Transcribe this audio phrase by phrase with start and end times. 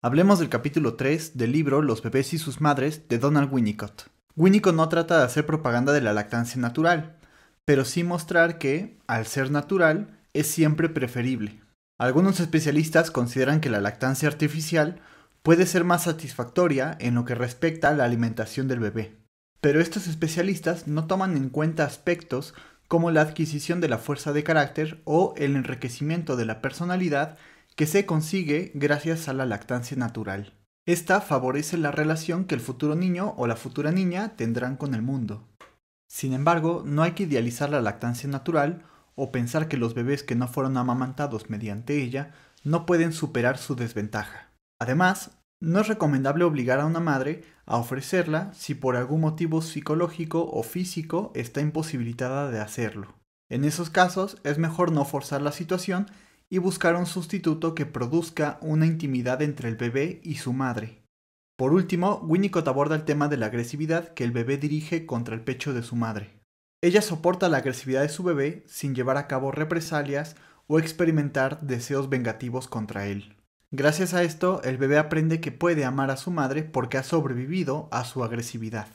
[0.00, 4.04] Hablemos del capítulo 3 del libro Los bebés y sus madres de Donald Winnicott.
[4.36, 7.16] Winnicott no trata de hacer propaganda de la lactancia natural,
[7.64, 11.62] pero sí mostrar que, al ser natural, es siempre preferible.
[11.98, 15.00] Algunos especialistas consideran que la lactancia artificial
[15.42, 19.16] puede ser más satisfactoria en lo que respecta a la alimentación del bebé.
[19.60, 22.54] Pero estos especialistas no toman en cuenta aspectos
[22.86, 27.36] como la adquisición de la fuerza de carácter o el enriquecimiento de la personalidad
[27.78, 30.52] que se consigue gracias a la lactancia natural.
[30.84, 35.02] Esta favorece la relación que el futuro niño o la futura niña tendrán con el
[35.02, 35.46] mundo.
[36.10, 38.82] Sin embargo, no hay que idealizar la lactancia natural
[39.14, 43.76] o pensar que los bebés que no fueron amamantados mediante ella no pueden superar su
[43.76, 44.50] desventaja.
[44.80, 50.50] Además, no es recomendable obligar a una madre a ofrecerla si por algún motivo psicológico
[50.50, 53.14] o físico está imposibilitada de hacerlo.
[53.48, 56.08] En esos casos es mejor no forzar la situación
[56.50, 61.02] y buscar un sustituto que produzca una intimidad entre el bebé y su madre.
[61.56, 65.42] Por último, Winnicott aborda el tema de la agresividad que el bebé dirige contra el
[65.42, 66.38] pecho de su madre.
[66.80, 70.36] Ella soporta la agresividad de su bebé sin llevar a cabo represalias
[70.68, 73.36] o experimentar deseos vengativos contra él.
[73.70, 77.88] Gracias a esto, el bebé aprende que puede amar a su madre porque ha sobrevivido
[77.90, 78.86] a su agresividad.